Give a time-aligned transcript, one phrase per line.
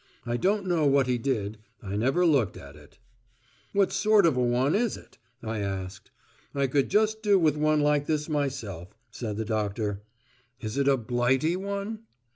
[0.25, 1.59] I don't know what he did.
[1.83, 2.97] I never looked at it.
[3.71, 6.09] "What sort of a one is it?" I asked.
[6.55, 10.01] "I could just do with one like this myself," said the doctor.
[10.59, 11.99] "Is it a Blighty one?"